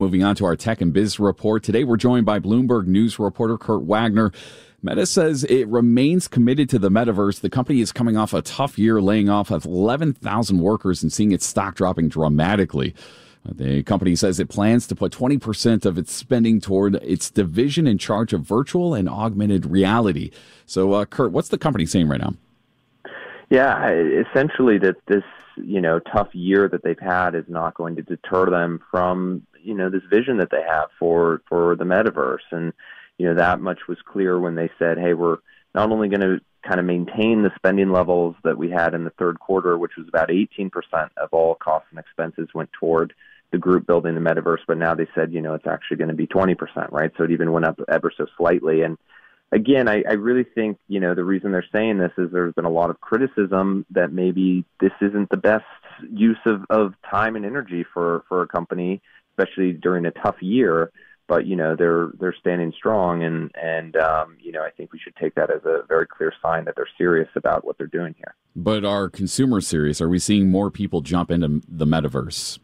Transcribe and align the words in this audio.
Moving 0.00 0.24
on 0.24 0.34
to 0.36 0.46
our 0.46 0.56
tech 0.56 0.80
and 0.80 0.94
biz 0.94 1.20
report. 1.20 1.62
Today 1.62 1.84
we're 1.84 1.98
joined 1.98 2.24
by 2.24 2.38
Bloomberg 2.38 2.86
News 2.86 3.18
reporter 3.18 3.58
Kurt 3.58 3.82
Wagner. 3.82 4.32
Meta 4.82 5.04
says 5.04 5.44
it 5.44 5.68
remains 5.68 6.26
committed 6.26 6.70
to 6.70 6.78
the 6.78 6.88
metaverse. 6.88 7.40
The 7.40 7.50
company 7.50 7.82
is 7.82 7.92
coming 7.92 8.16
off 8.16 8.32
a 8.32 8.40
tough 8.40 8.78
year, 8.78 9.02
laying 9.02 9.28
off 9.28 9.50
11,000 9.50 10.58
workers 10.58 11.02
and 11.02 11.12
seeing 11.12 11.32
its 11.32 11.44
stock 11.44 11.74
dropping 11.74 12.08
dramatically. 12.08 12.94
The 13.44 13.82
company 13.82 14.16
says 14.16 14.40
it 14.40 14.48
plans 14.48 14.86
to 14.86 14.96
put 14.96 15.12
20% 15.12 15.84
of 15.84 15.98
its 15.98 16.14
spending 16.14 16.62
toward 16.62 16.94
its 16.94 17.30
division 17.30 17.86
in 17.86 17.98
charge 17.98 18.32
of 18.32 18.40
virtual 18.40 18.94
and 18.94 19.06
augmented 19.06 19.66
reality. 19.66 20.30
So, 20.64 20.94
uh, 20.94 21.04
Kurt, 21.04 21.32
what's 21.32 21.48
the 21.48 21.58
company 21.58 21.84
saying 21.84 22.08
right 22.08 22.22
now? 22.22 22.32
Yeah, 23.50 23.90
essentially 23.90 24.78
that 24.78 24.96
this 25.06 25.24
you 25.56 25.80
know 25.80 25.98
tough 25.98 26.34
year 26.34 26.68
that 26.68 26.82
they've 26.82 26.98
had 26.98 27.34
is 27.34 27.44
not 27.48 27.74
going 27.74 27.96
to 27.96 28.02
deter 28.02 28.48
them 28.48 28.80
from 28.90 29.46
you 29.62 29.74
know 29.74 29.90
this 29.90 30.04
vision 30.08 30.38
that 30.38 30.50
they 30.50 30.62
have 30.62 30.88
for 30.98 31.42
for 31.48 31.74
the 31.74 31.84
metaverse, 31.84 32.46
and 32.52 32.72
you 33.18 33.26
know 33.26 33.34
that 33.34 33.60
much 33.60 33.80
was 33.88 33.98
clear 34.06 34.38
when 34.38 34.54
they 34.54 34.70
said, 34.78 34.98
hey, 34.98 35.14
we're 35.14 35.38
not 35.74 35.90
only 35.90 36.08
going 36.08 36.20
to 36.20 36.40
kind 36.66 36.78
of 36.78 36.86
maintain 36.86 37.42
the 37.42 37.50
spending 37.56 37.90
levels 37.90 38.36
that 38.44 38.58
we 38.58 38.70
had 38.70 38.94
in 38.94 39.04
the 39.04 39.10
third 39.18 39.40
quarter, 39.40 39.78
which 39.78 39.96
was 39.96 40.06
about 40.08 40.28
18% 40.28 40.70
of 41.16 41.28
all 41.32 41.54
costs 41.54 41.88
and 41.90 41.98
expenses 41.98 42.48
went 42.54 42.70
toward 42.72 43.14
the 43.50 43.58
group 43.58 43.86
building 43.86 44.14
the 44.14 44.20
metaverse, 44.20 44.60
but 44.66 44.78
now 44.78 44.94
they 44.94 45.06
said, 45.14 45.32
you 45.32 45.40
know, 45.40 45.54
it's 45.54 45.66
actually 45.66 45.96
going 45.96 46.08
to 46.08 46.14
be 46.14 46.26
20%, 46.26 46.56
right? 46.92 47.10
So 47.16 47.24
it 47.24 47.30
even 47.30 47.50
went 47.52 47.64
up 47.64 47.80
ever 47.88 48.12
so 48.16 48.26
slightly. 48.36 48.82
And 48.82 48.96
again, 49.52 49.88
I, 49.88 50.02
I 50.08 50.12
really 50.12 50.44
think 50.44 50.78
you 50.88 51.00
know 51.00 51.14
the 51.14 51.24
reason 51.24 51.52
they're 51.52 51.64
saying 51.72 51.98
this 51.98 52.12
is 52.18 52.30
there's 52.32 52.54
been 52.54 52.64
a 52.64 52.70
lot 52.70 52.90
of 52.90 53.00
criticism 53.00 53.86
that 53.90 54.12
maybe 54.12 54.64
this 54.80 54.92
isn't 55.00 55.30
the 55.30 55.36
best 55.36 55.64
use 56.10 56.38
of, 56.46 56.64
of 56.70 56.94
time 57.08 57.36
and 57.36 57.44
energy 57.44 57.84
for 57.92 58.24
for 58.28 58.42
a 58.42 58.48
company, 58.48 59.00
especially 59.32 59.72
during 59.72 60.06
a 60.06 60.10
tough 60.10 60.36
year. 60.40 60.90
But 61.28 61.46
you 61.46 61.54
know 61.54 61.76
they're 61.76 62.10
they're 62.18 62.34
standing 62.40 62.72
strong, 62.76 63.22
and 63.22 63.50
and 63.54 63.96
um, 63.96 64.36
you 64.40 64.50
know 64.52 64.62
I 64.62 64.70
think 64.70 64.92
we 64.92 64.98
should 64.98 65.14
take 65.16 65.34
that 65.36 65.50
as 65.50 65.64
a 65.64 65.82
very 65.86 66.06
clear 66.06 66.32
sign 66.42 66.64
that 66.64 66.74
they're 66.74 66.88
serious 66.98 67.28
about 67.36 67.64
what 67.64 67.78
they're 67.78 67.86
doing 67.86 68.14
here. 68.16 68.34
But 68.56 68.84
are 68.84 69.08
consumers 69.08 69.68
serious? 69.68 70.00
Are 70.00 70.08
we 70.08 70.18
seeing 70.18 70.50
more 70.50 70.72
people 70.72 71.02
jump 71.02 71.30
into 71.30 71.62
the 71.68 71.86
metaverse? 71.86 72.58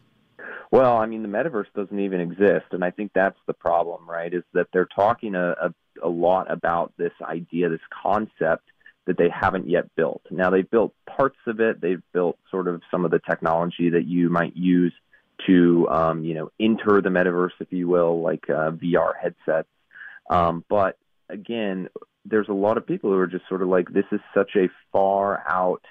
Well, 0.76 0.98
I 0.98 1.06
mean, 1.06 1.22
the 1.22 1.28
metaverse 1.28 1.72
doesn't 1.74 1.98
even 1.98 2.20
exist, 2.20 2.66
and 2.72 2.84
I 2.84 2.90
think 2.90 3.12
that's 3.14 3.38
the 3.46 3.54
problem, 3.54 4.06
right? 4.06 4.34
Is 4.34 4.42
that 4.52 4.66
they're 4.74 4.84
talking 4.84 5.34
a, 5.34 5.52
a 5.52 5.74
a 6.02 6.08
lot 6.10 6.50
about 6.50 6.92
this 6.98 7.14
idea, 7.22 7.70
this 7.70 7.80
concept 8.02 8.68
that 9.06 9.16
they 9.16 9.30
haven't 9.30 9.70
yet 9.70 9.86
built. 9.96 10.20
Now 10.30 10.50
they've 10.50 10.70
built 10.70 10.92
parts 11.06 11.38
of 11.46 11.60
it. 11.60 11.80
They've 11.80 12.02
built 12.12 12.36
sort 12.50 12.68
of 12.68 12.82
some 12.90 13.06
of 13.06 13.10
the 13.10 13.20
technology 13.20 13.88
that 13.88 14.04
you 14.04 14.28
might 14.28 14.54
use 14.54 14.92
to, 15.46 15.88
um, 15.88 16.24
you 16.24 16.34
know, 16.34 16.50
enter 16.60 17.00
the 17.00 17.08
metaverse, 17.08 17.58
if 17.58 17.72
you 17.72 17.88
will, 17.88 18.20
like 18.20 18.50
uh, 18.50 18.72
VR 18.72 19.12
headsets. 19.18 19.70
Um, 20.28 20.62
but 20.68 20.98
again, 21.30 21.88
there's 22.26 22.50
a 22.50 22.52
lot 22.52 22.76
of 22.76 22.86
people 22.86 23.08
who 23.08 23.16
are 23.16 23.26
just 23.26 23.48
sort 23.48 23.62
of 23.62 23.68
like, 23.68 23.88
this 23.88 24.04
is 24.12 24.20
such 24.34 24.50
a 24.56 24.68
far 24.92 25.42
out 25.48 25.86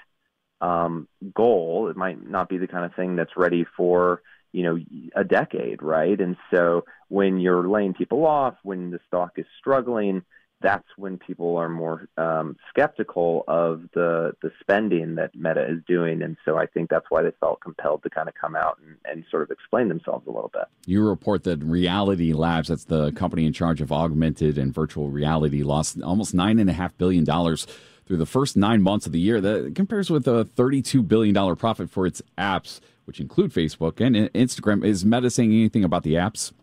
um, 0.62 1.08
goal. 1.34 1.88
It 1.90 1.98
might 1.98 2.24
not 2.24 2.50
be 2.50 2.60
the 2.60 2.68
kind 2.68 2.86
of 2.86 2.94
thing 2.94 3.16
that's 3.16 3.36
ready 3.36 3.66
for 3.76 4.22
you 4.56 4.64
know 4.64 4.80
a 5.16 5.24
decade, 5.24 5.82
right? 5.82 6.20
And 6.20 6.38
so 6.50 6.86
when 7.10 7.40
you're 7.40 7.68
laying 7.68 7.94
people 7.94 8.26
off, 8.26 8.56
when 8.64 8.90
the 8.90 9.00
stock 9.08 9.34
is 9.36 9.46
struggling, 9.60 10.24
that's 10.62 10.88
when 10.98 11.18
people 11.18 11.58
are 11.58 11.70
more 11.70 12.08
um, 12.18 12.56
skeptical 12.70 13.44
of 13.48 13.84
the 13.94 14.34
the 14.42 14.52
spending 14.60 15.16
that 15.16 15.36
Meta 15.36 15.66
is 15.66 15.82
doing, 15.88 16.22
and 16.22 16.38
so 16.46 16.58
I 16.58 16.66
think 16.66 16.90
that's 16.90 17.06
why 17.10 17.22
they 17.22 17.32
felt 17.40 17.62
compelled 17.62 18.04
to 18.04 18.10
kind 18.10 18.28
of 18.28 18.36
come 18.36 18.56
out 18.56 18.80
and, 18.84 18.96
and 19.06 19.26
sort 19.30 19.44
of 19.44 19.52
explain 19.52 19.90
themselves 19.90 20.26
a 20.28 20.32
little 20.32 20.52
bit. 20.54 20.64
You 20.86 21.08
report 21.08 21.44
that 21.44 21.64
Reality 21.64 22.34
Labs, 22.34 22.70
that's 22.70 22.86
the 22.86 23.12
company 23.12 23.46
in 23.46 23.54
charge 23.54 23.82
of 23.82 23.92
augmented 23.92 24.58
and 24.58 24.74
virtual 24.74 25.10
reality, 25.10 25.64
lost 25.64 26.02
almost 26.02 26.34
nine 26.34 26.60
and 26.60 26.70
a 26.70 26.74
half 26.74 26.98
billion 26.98 27.24
dollars 27.24 27.68
through 28.06 28.18
the 28.18 28.26
first 28.26 28.56
nine 28.56 28.82
months 28.82 29.06
of 29.06 29.12
the 29.12 29.20
year. 29.20 29.42
That 29.42 29.74
compares 29.76 30.10
with 30.10 30.28
a 30.28 30.46
$32 30.56 31.08
billion 31.08 31.56
profit 31.56 31.90
for 31.90 32.06
its 32.06 32.22
apps, 32.38 32.80
which 33.06 33.20
include 33.20 33.52
Facebook 33.52 34.00
and 34.00 34.16
Instagram. 34.34 34.86
Is 34.86 35.04
Meta 35.04 35.30
saying 35.30 35.52
anything 35.52 35.84
about 35.84 36.04
the 36.04 36.14
apps? 36.14 36.54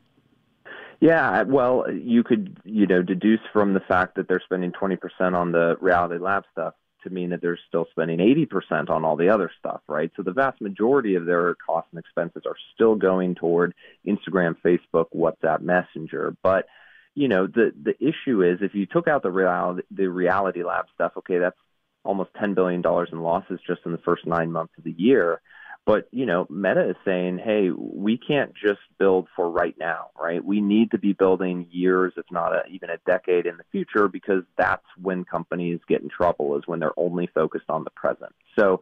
Yeah, 1.03 1.43
well, 1.43 1.87
you 1.93 2.23
could, 2.23 2.61
you 2.63 2.87
know, 2.87 3.03
deduce 3.03 3.41
from 3.53 3.75
the 3.75 3.81
fact 3.81 4.15
that 4.15 4.29
they're 4.29 4.41
spending 4.45 4.71
20% 4.71 4.99
on 5.35 5.51
the 5.51 5.75
Reality 5.81 6.17
Lab 6.17 6.45
stuff 6.53 6.75
to 7.03 7.11
mean 7.11 7.31
that 7.31 7.43
they're 7.43 7.59
still 7.67 7.89
spending 7.91 8.21
80% 8.21 8.89
on 8.89 9.05
all 9.05 9.17
the 9.17 9.29
other 9.29 9.51
stuff, 9.59 9.81
right? 9.89 10.13
So 10.17 10.23
the 10.23 10.31
vast 10.31 10.61
majority 10.61 11.17
of 11.17 11.27
their 11.27 11.57
costs 11.57 11.89
and 11.91 11.99
expenses 11.99 12.45
are 12.47 12.55
still 12.73 12.95
going 12.95 13.35
toward 13.35 13.75
Instagram, 14.07 14.55
Facebook, 14.65 15.07
WhatsApp, 15.13 15.61
Messenger. 15.63 16.37
But 16.41 16.67
you 17.17 17.27
know, 17.27 17.49
the 17.49 17.73
the 17.83 17.97
issue 17.99 18.45
is 18.45 18.59
if 18.63 18.73
you 18.73 18.87
took 18.87 19.09
out 19.09 19.25
the 19.25 19.31
reality 19.33 19.83
the 19.91 20.07
reality 20.07 20.63
lab 20.63 20.85
stuff, 20.95 21.13
okay, 21.17 21.39
that's 21.39 21.59
almost 22.05 22.31
ten 22.39 22.55
billion 22.55 22.81
dollars 22.81 23.09
in 23.11 23.21
losses 23.21 23.59
just 23.67 23.81
in 23.85 23.91
the 23.91 23.99
first 23.99 24.25
nine 24.25 24.53
months 24.53 24.75
of 24.79 24.85
the 24.85 24.95
year. 24.97 25.41
But 25.85 26.09
you 26.13 26.27
know, 26.27 26.47
Meta 26.49 26.91
is 26.91 26.97
saying, 27.05 27.39
hey, 27.39 27.71
we 27.71 28.17
can't 28.17 28.53
just 28.55 28.81
build 28.99 29.27
for 29.35 29.51
right 29.51 29.75
now, 29.79 30.11
right? 30.21 30.45
We 30.45 30.61
need 30.61 30.93
to 30.93 30.99
be 30.99 31.13
building 31.13 31.67
years, 31.71 32.13
if 32.17 32.27
not 32.31 32.53
a, 32.53 32.63
even 32.71 32.89
a 32.91 32.99
decade 33.05 33.47
in 33.47 33.57
the 33.57 33.65
future, 33.73 34.07
because 34.07 34.45
that's 34.57 34.87
when 35.01 35.25
companies 35.25 35.81
get 35.89 36.03
in 36.03 36.09
trouble, 36.09 36.57
is 36.57 36.63
when 36.67 36.79
they're 36.79 36.99
only 36.99 37.29
focused 37.35 37.69
on 37.69 37.83
the 37.83 37.91
present. 37.91 38.33
So 38.57 38.81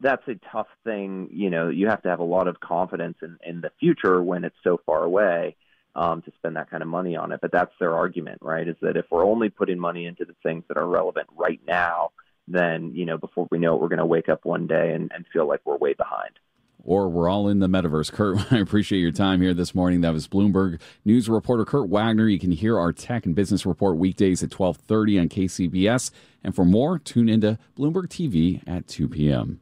that's 0.00 0.26
a 0.28 0.34
tough 0.50 0.66
thing. 0.84 1.30
You 1.32 1.48
know, 1.48 1.68
you 1.70 1.88
have 1.88 2.02
to 2.02 2.10
have 2.10 2.20
a 2.20 2.24
lot 2.24 2.48
of 2.48 2.60
confidence 2.60 3.16
in, 3.22 3.38
in 3.46 3.62
the 3.62 3.70
future 3.80 4.22
when 4.22 4.44
it's 4.44 4.56
so 4.62 4.78
far 4.84 5.04
away 5.04 5.56
um, 5.94 6.20
to 6.22 6.32
spend 6.36 6.56
that 6.56 6.70
kind 6.70 6.82
of 6.82 6.88
money 6.88 7.16
on 7.16 7.32
it. 7.32 7.40
But 7.40 7.52
that's 7.52 7.72
their 7.78 7.94
argument, 7.94 8.38
right? 8.42 8.68
Is 8.68 8.76
that 8.82 8.96
if 8.96 9.06
we're 9.10 9.24
only 9.24 9.48
putting 9.48 9.78
money 9.78 10.06
into 10.06 10.24
the 10.24 10.36
things 10.42 10.64
that 10.68 10.76
are 10.76 10.86
relevant 10.86 11.28
right 11.34 11.60
now, 11.66 12.10
then 12.52 12.92
you 12.94 13.04
know 13.04 13.18
before 13.18 13.48
we 13.50 13.58
know 13.58 13.74
it, 13.74 13.80
we're 13.80 13.88
going 13.88 13.98
to 13.98 14.06
wake 14.06 14.28
up 14.28 14.44
one 14.44 14.66
day 14.66 14.92
and, 14.92 15.10
and 15.14 15.26
feel 15.32 15.46
like 15.48 15.60
we're 15.64 15.76
way 15.76 15.94
behind. 15.94 16.38
Or 16.84 17.08
we're 17.08 17.28
all 17.28 17.48
in 17.48 17.60
the 17.60 17.68
metaverse. 17.68 18.12
Kurt, 18.12 18.52
I 18.52 18.58
appreciate 18.58 19.00
your 19.00 19.12
time 19.12 19.40
here 19.40 19.54
this 19.54 19.74
morning. 19.74 20.00
That 20.00 20.12
was 20.12 20.28
Bloomberg 20.28 20.80
News 21.04 21.28
reporter 21.28 21.64
Kurt 21.64 21.88
Wagner. 21.88 22.28
You 22.28 22.38
can 22.38 22.50
hear 22.50 22.78
our 22.78 22.92
tech 22.92 23.24
and 23.24 23.34
business 23.34 23.64
report 23.64 23.96
weekdays 23.96 24.42
at 24.42 24.52
1230 24.58 25.18
on 25.18 25.28
KCBS. 25.28 26.10
And 26.44 26.54
for 26.54 26.64
more, 26.64 26.98
tune 26.98 27.28
into 27.28 27.58
Bloomberg 27.78 28.08
TV 28.08 28.62
at 28.66 28.88
2 28.88 29.08
p.m. 29.08 29.61